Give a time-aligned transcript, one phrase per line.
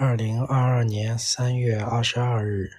[0.00, 2.70] 二零二二年三月二十二日，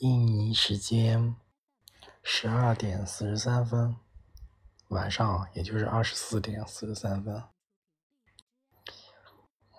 [0.00, 1.34] 印尼时间
[2.22, 3.96] 十二点四十三分，
[4.88, 7.42] 晚上也就是二十四点四十三分。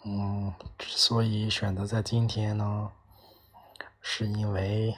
[0.04, 2.92] 嗯，之所以选择在今天呢，
[4.02, 4.98] 是因为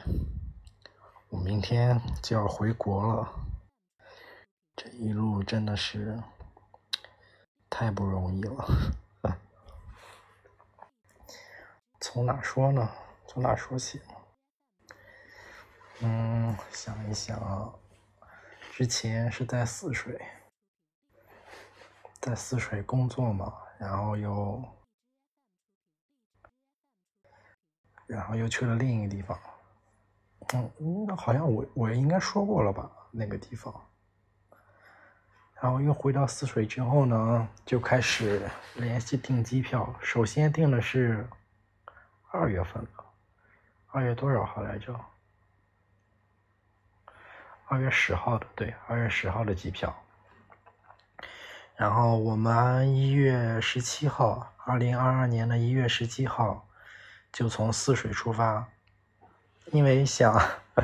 [1.28, 3.34] 我明天就要回国了。
[4.78, 6.24] 这一路真的是
[7.70, 8.66] 太不容易了。
[12.04, 12.92] 从哪说呢？
[13.26, 14.02] 从哪说起？
[16.02, 17.74] 嗯，想一想，
[18.74, 20.22] 之前是在泗水，
[22.20, 24.62] 在泗水工作嘛，然后又，
[28.06, 29.40] 然后又去了另一个地方。
[30.54, 32.92] 嗯，那好像我我应该说过了吧？
[33.12, 33.74] 那个地方。
[35.62, 38.46] 然后又回到泗水之后呢，就开始
[38.76, 39.96] 联系订机票。
[40.02, 41.26] 首先订的是。
[42.34, 43.04] 二月份的，
[43.92, 45.00] 二月多少号来着？
[47.68, 49.96] 二月十号的，对，二月十号的机票。
[51.76, 56.68] 然后我们一月十七号，二零二二年的一月十七号
[57.32, 58.68] 就从泗水出发，
[59.66, 60.36] 因为想，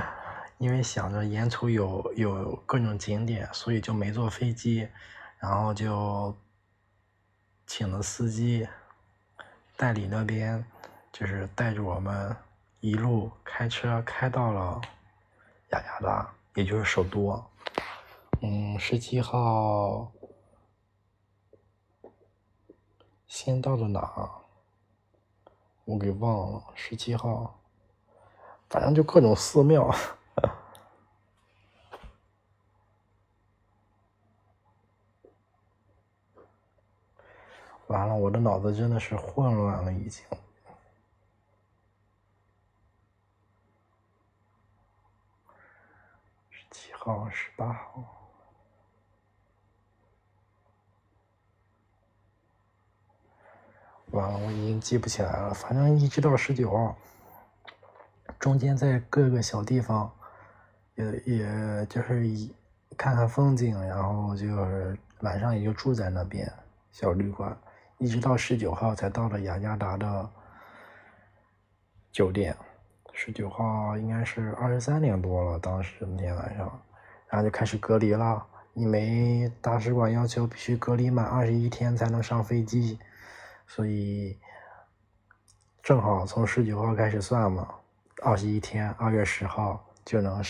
[0.60, 4.88] 因为想着沿途有有各种景点，所以就没坐飞机，
[5.40, 6.38] 然后就
[7.66, 8.70] 请了司机，
[9.76, 10.64] 代理那边。
[11.20, 12.34] 就是带着我们
[12.80, 14.80] 一路开车开到了
[15.72, 17.44] 雅加达，也就是首都。
[18.42, 20.10] 嗯，十七号
[23.28, 24.32] 先到的哪？
[25.84, 26.64] 我给忘了。
[26.74, 27.60] 十七号，
[28.70, 29.94] 反正就各种寺庙。
[37.88, 40.24] 完了，我的脑子真的是混乱了，已经。
[46.72, 48.04] 七号、十八号，
[54.12, 55.54] 完了，我已经记不起来了。
[55.54, 56.96] 反正一直到十九号，
[58.38, 60.12] 中间在各个小地方，
[60.94, 62.54] 也也就是一
[62.96, 66.52] 看看风景，然后就是晚上也就住在那边
[66.92, 67.58] 小旅馆，
[67.98, 70.30] 一直到十九号才到了雅加达的
[72.12, 72.56] 酒店。
[73.12, 76.82] 十九号应该是二十三点多了，当时那天晚上，
[77.30, 83.00] 然后就开始隔离了，因为大使馆要求必须隔离满二十一天才能上飞机，
[83.68, 84.38] 所以
[85.82, 87.76] 正好从十九号开始算嘛，
[88.24, 90.44] 二十一天，二月十号就能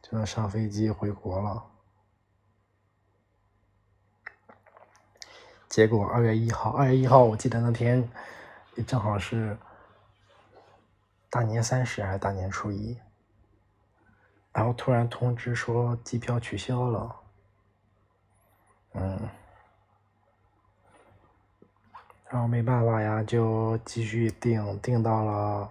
[0.00, 1.64] 就能上飞机回国了。
[5.68, 8.08] 结果二月一号，二月一号我记得那天
[8.76, 9.56] 也正好是。
[11.28, 12.96] 大年三十还是大年初一，
[14.56, 17.16] 然后突然通知说机票取消了，
[18.94, 19.28] 嗯，
[22.30, 25.70] 然后没办法呀，就继续订，订到了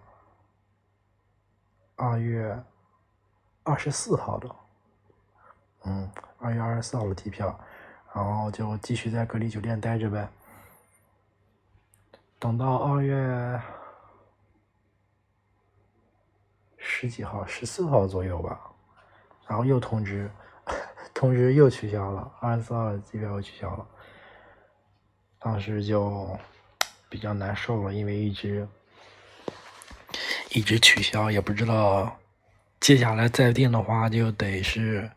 [1.96, 2.64] 二月
[3.64, 4.56] 二十四号的，
[5.86, 6.08] 嗯，
[6.38, 7.60] 二月二十四号的机票，
[8.14, 10.30] 然后就继续在隔离酒店待着呗，
[12.38, 13.60] 等到二月。
[16.88, 18.72] 十几号，十四号左右吧，
[19.48, 20.30] 然后又通知，
[21.14, 23.88] 通知又取消了，二十四号的机票又取消了，
[25.40, 26.38] 当时就
[27.10, 28.68] 比较难受了，因为一直
[30.50, 32.18] 一直取消，也不知道
[32.80, 35.10] 接下来再定的话就得是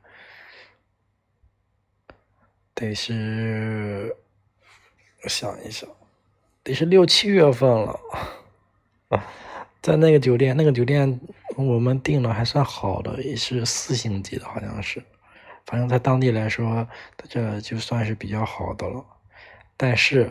[2.75, 4.15] 得是，
[5.23, 5.89] 我想一想，
[6.63, 7.99] 得是六七月份了，
[9.81, 11.19] 在那个酒店，那个酒店。
[11.67, 15.03] 我们订了还算好的，也是四星级的，好像是，
[15.67, 16.89] 反正在当地来说，
[17.29, 19.05] 这就算是比较好的了。
[19.77, 20.31] 但是，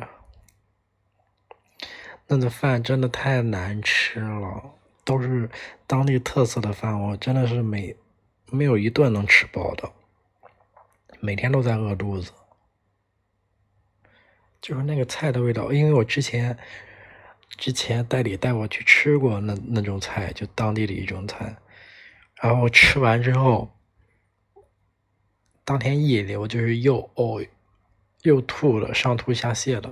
[2.27, 4.71] 那个饭真的太难吃了，
[5.03, 5.49] 都是
[5.85, 7.97] 当地特色的饭，我真的是每
[8.49, 9.91] 没有一顿能吃饱的，
[11.19, 12.31] 每天都在饿肚子。
[14.61, 16.57] 就是那个菜的味道，因为我之前。
[17.49, 21.55] 之前代理带我去吃过那那种菜，就当地的一种菜，
[22.35, 23.71] 然后吃完之后，
[25.63, 27.47] 当天夜里我就是又呕
[28.21, 29.91] 又吐了，上吐下泻的，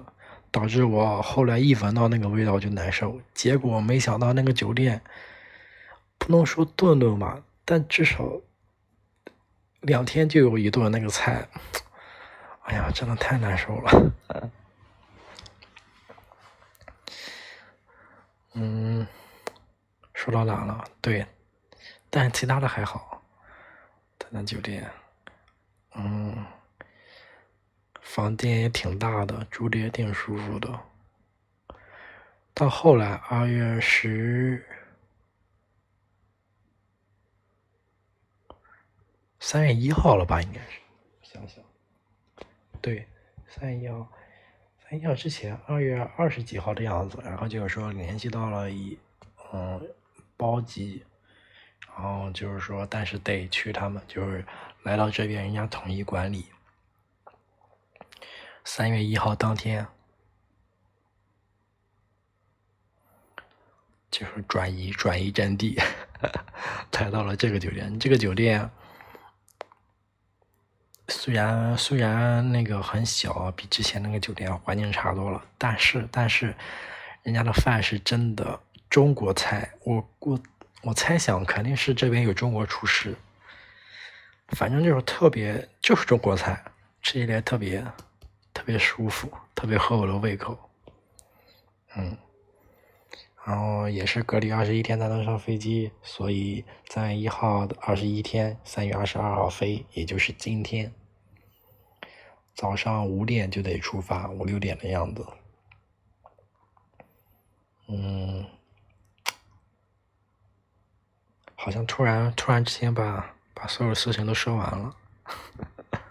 [0.52, 3.20] 导致我后来一闻到那个味道就难受。
[3.34, 5.02] 结果没想到那个酒店，
[6.18, 8.42] 不能说顿顿吧，但至少
[9.82, 11.48] 两天就有一顿那个菜，
[12.64, 14.12] 哎呀，真的太难受了。
[18.56, 19.06] 嗯
[20.14, 20.84] 说到哪了？
[21.02, 21.26] 对，
[22.10, 23.22] 但其他的还好。
[24.18, 24.90] 他那酒店，
[25.96, 26.46] 嗯，
[28.02, 30.80] 房间也挺大的，住的也挺舒服的。
[32.54, 34.66] 到后来二月十。
[39.38, 40.80] 三月一号了吧，应该是，
[41.22, 41.64] 想想，
[42.82, 43.08] 对，
[43.48, 44.10] 三月一号，
[44.88, 48.96] 三月一号之前，二月二十几号的样子，然后就是说联系到了一，
[49.52, 49.82] 嗯，
[50.38, 51.04] 包机，
[51.88, 54.46] 然后就是说，但是得去他们，就是
[54.84, 56.46] 来到这边，人家统一管理。
[58.64, 59.88] 三月一号当天，
[64.12, 65.80] 就是转移转移阵地，
[66.94, 68.70] 来到了这个酒店，这个酒店。
[71.08, 76.54] 虽然虽然那个很小，比之前那个酒店环境差多了，但是但是
[77.24, 78.60] 人家的饭是真的
[78.90, 80.40] 中国菜，我我
[80.82, 83.16] 我猜想肯定是这边有中国厨师，
[84.50, 86.64] 反正就是特别就是中国菜，
[87.04, 87.86] 吃起来特别
[88.54, 90.58] 特别舒服，特别合我的胃口，
[91.96, 92.18] 嗯，
[93.46, 100.92] 然后也是隔离二十一天才能上飞机，所以在一号的二十一天，三月二十二号飞，也就是今天。
[102.56, 105.28] 早上五点就得出发，五六点的样子。
[107.88, 108.44] 嗯，
[111.54, 114.98] 好像突然突然之间把把所有事情都说完了。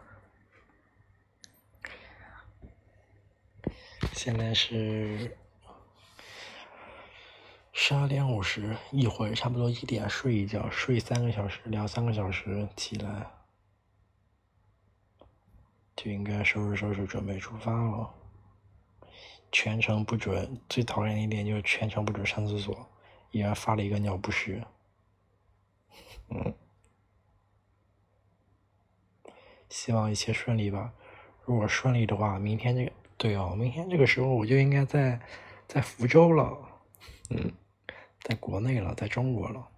[4.13, 5.37] 现在是
[7.87, 13.31] 十二点五十，一会儿差不多一点睡一觉，睡三个小时，两三个小时起来。
[15.95, 18.11] 就应该收拾收拾，准备出发了。
[19.53, 22.89] 全程不准，最讨厌的一点就是全程不准上厕所，
[23.33, 24.65] 依然发了一个尿不湿。
[26.31, 26.55] 嗯，
[29.69, 30.95] 希望一切顺利吧。
[31.45, 35.21] 如果顺利的话，明天这个对哦，明天这个时候我就应该在
[35.69, 36.59] 在福州了。
[37.29, 37.53] 嗯，
[38.25, 39.69] 在国内了，在中国了。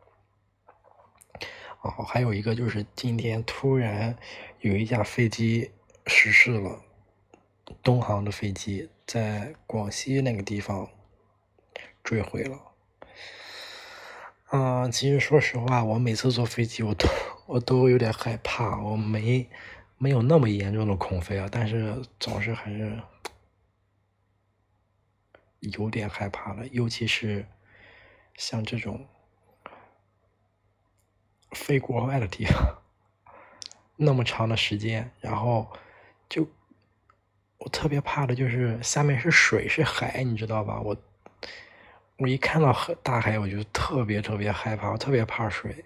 [1.82, 4.16] 哦，还有一个就是今天突然
[4.60, 5.72] 有一架飞机。
[6.08, 6.84] 失事了，
[7.82, 10.88] 东航的飞机在广西那个地方
[12.04, 12.60] 坠毁了。
[14.52, 17.08] 嗯，其实说实话，我每次坐飞机，我都
[17.46, 18.80] 我都有点害怕。
[18.80, 19.50] 我没
[19.98, 23.02] 没有那么严重的恐飞啊，但是总是还是
[25.58, 27.44] 有点害怕的，尤其是
[28.36, 29.06] 像这种
[31.52, 32.78] 飞国外的地方，
[33.96, 35.76] 那么长的时间，然后。
[36.28, 36.44] 就
[37.58, 40.80] 我特别怕的就是下面是水是海，你知道吧？
[40.80, 40.96] 我
[42.16, 45.84] 我一看到海大海，我就特别特别害怕，我特别怕水。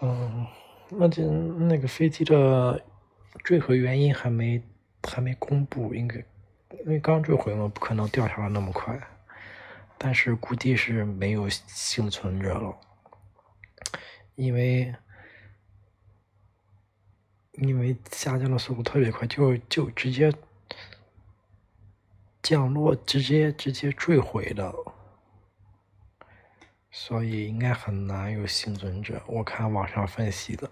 [0.00, 0.46] 嗯，
[0.88, 2.82] 那就那个飞机的
[3.44, 4.62] 坠毁原因还没
[5.02, 6.24] 还没公布，应该
[6.80, 8.98] 因为刚坠毁嘛，不可能掉下来那么快。
[9.98, 12.78] 但是估计是没有幸存者了，
[14.34, 14.94] 因为。
[17.56, 20.32] 因为下降的速度特别快，就就直接
[22.42, 24.74] 降落，直接直接坠毁的，
[26.90, 29.22] 所以应该很难有幸存者。
[29.26, 30.70] 我看网上分析的，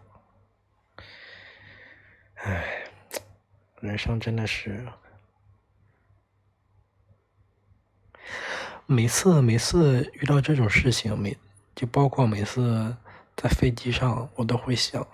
[2.36, 2.86] 唉，
[3.82, 4.90] 人生真的是
[8.86, 11.36] 每次每次遇到这种事情，每
[11.74, 12.96] 就包括每次
[13.36, 15.06] 在飞机上，我都会想。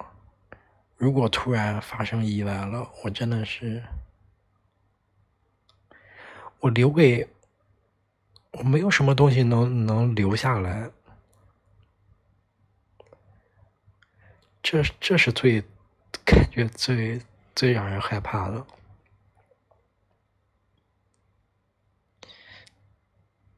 [0.96, 3.82] 如果突然发生意外了，我真的是，
[6.60, 7.28] 我留给
[8.52, 10.90] 我没有什么东西能能留下来，
[14.62, 15.62] 这这是最
[16.24, 17.20] 感觉最
[17.54, 18.66] 最让人害怕的。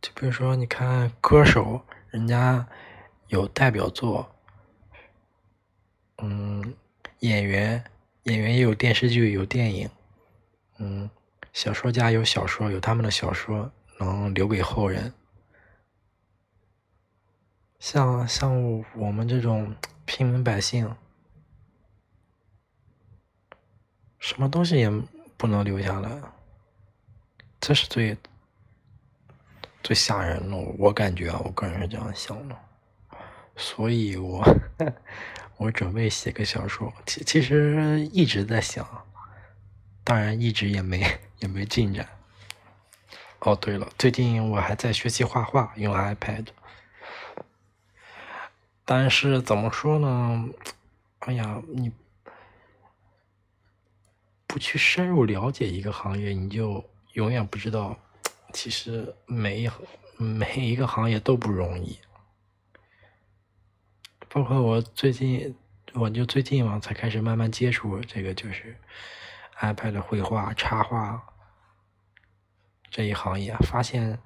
[0.00, 2.66] 就比如说，你看歌手，人家
[3.28, 4.34] 有代表作，
[6.18, 6.74] 嗯。
[7.20, 7.82] 演员，
[8.22, 9.90] 演员也有电视剧，有电影，
[10.78, 11.10] 嗯，
[11.52, 15.12] 小说家有小说，有他们的小说能留给后人。
[17.80, 19.74] 像像我们这种
[20.04, 20.94] 平民百姓，
[24.20, 24.88] 什么东西也
[25.36, 26.22] 不能留下来，
[27.58, 28.16] 这是最
[29.82, 30.56] 最吓人了。
[30.78, 32.56] 我感觉啊，我个人是这样想的，
[33.56, 34.44] 所以我。
[35.60, 38.86] 我准备写个小说，其其实一直在想，
[40.04, 41.04] 当然一直也没
[41.40, 42.08] 也没进展。
[43.40, 46.46] 哦，对了，最近我还在学习画画，用 iPad。
[48.84, 50.48] 但是怎么说呢？
[51.18, 51.90] 哎呀，你
[54.46, 57.98] 不去深入了解一个行业，你就永远不知道，
[58.52, 59.70] 其实每一
[60.16, 61.98] 每一个行业都不容易。
[64.28, 65.56] 包括我最近，
[65.94, 68.76] 我就最近嘛，才开始慢慢接触这个，就是
[69.60, 71.22] iPad 绘画、插画。
[72.90, 74.18] 这一行业发现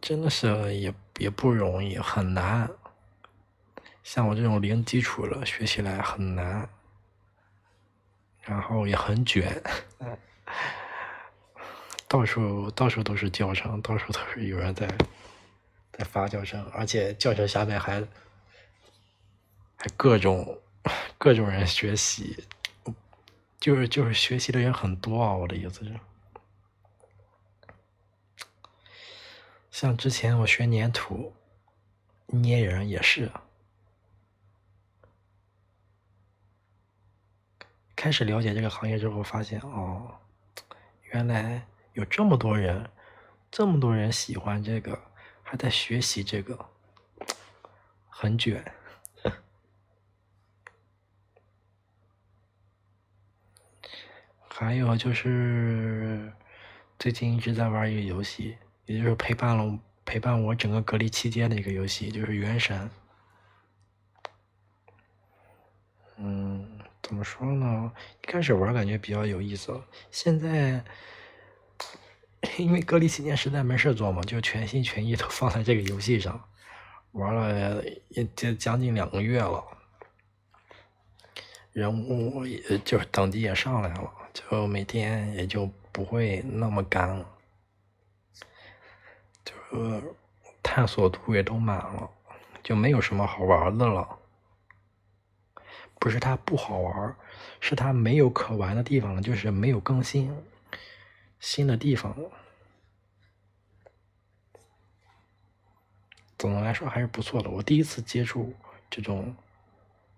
[0.00, 2.70] 真的是也也不容易，很难。
[4.02, 6.68] 像我这种零基础的，学起来很难，
[8.40, 9.62] 然后也很卷，
[12.08, 14.88] 到处到处都是教程，到处都是有人在
[15.92, 18.00] 在发教程，而且教程下面还
[19.76, 20.58] 还各种
[21.18, 22.44] 各种人学习，
[23.60, 26.00] 就是就是学习的人很多啊，我的意思是。
[29.70, 31.34] 像之前我学粘土、
[32.26, 33.30] 捏人也是，
[37.94, 40.18] 开始了解这个行业之后，发现哦，
[41.12, 42.90] 原来有这么多人，
[43.50, 45.00] 这么多人喜欢这个，
[45.42, 46.68] 还在学习这个，
[48.08, 48.64] 很卷。
[54.48, 56.32] 还有就是
[56.98, 58.58] 最近一直在玩一个游戏。
[58.86, 62.90] 也就是陪伴了陪伴我整个隔离期间的一个游戏，就是《原神》。
[66.16, 67.92] 嗯，怎么说呢？
[68.22, 69.78] 一开始玩感觉比较有意思，
[70.10, 70.82] 现在
[72.56, 76.40] 因为隔离期间实在没事做嘛，就全心全意都放在这个游戏上，
[77.12, 79.64] 玩了也就将近两个月了，
[81.72, 87.26] 人物也就是等级也上来了，就每天也就不会那么干了。
[89.70, 90.00] 呃，
[90.62, 92.08] 探索度也都满了，
[92.62, 94.16] 就没有什么好玩的了。
[96.00, 97.16] 不是它不好玩，
[97.60, 100.32] 是它没有可玩的地方了，就是没有更新
[101.40, 102.30] 新的地方了。
[106.38, 107.50] 总的来说还是不错的。
[107.50, 108.54] 我第一次接触
[108.88, 109.34] 这种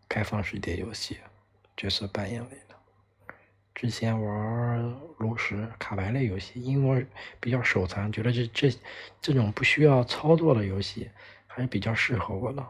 [0.09, 1.19] 开放世界游戏，
[1.77, 2.77] 角色扮演类的。
[3.75, 7.07] 之前玩炉石卡牌类游戏，因为我
[7.41, 8.79] 比较手残，觉得这这
[9.23, 11.11] 这种不需要操作的游戏
[11.47, 12.67] 还是比较适合我的。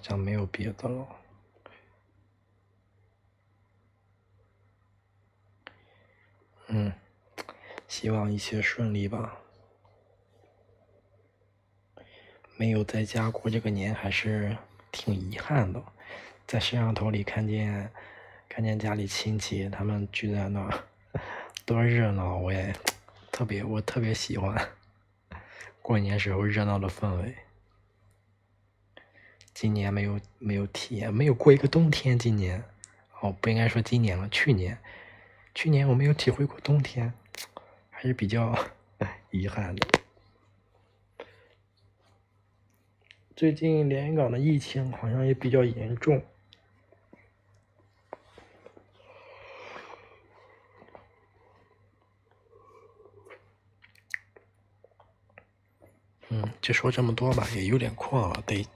[0.00, 1.06] 好像没有别的了。
[6.68, 6.90] 嗯，
[7.86, 9.36] 希望一切顺利吧。
[12.56, 14.56] 没有在家过这个年，还是
[14.90, 15.82] 挺遗憾的。
[16.46, 17.92] 在摄像头里看见，
[18.48, 20.84] 看见家里亲戚他们聚在那儿，
[21.66, 22.38] 多热闹！
[22.38, 22.74] 我也
[23.30, 24.66] 特别，我特别喜欢
[25.82, 27.36] 过年时候热闹的氛围。
[29.60, 32.18] 今年没有没有体验，没有过一个冬天。
[32.18, 32.64] 今年
[33.20, 34.78] 哦，不应该说今年了，去年，
[35.54, 37.12] 去年我没有体会过冬天，
[37.90, 38.58] 还是比较
[39.30, 39.86] 遗憾的。
[43.36, 46.24] 最近连云港的疫情好像也比较严重，
[56.30, 58.66] 嗯，就说这么多吧，也有点困了，得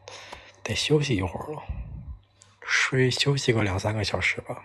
[0.64, 1.62] 得休息一会儿了，
[2.62, 4.64] 睡休息个两三个小时吧。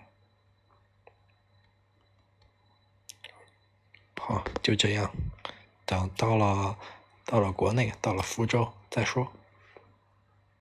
[4.18, 5.12] 好，就这样，
[5.86, 6.78] 等到了
[7.26, 9.32] 到了国内，到了福州再说。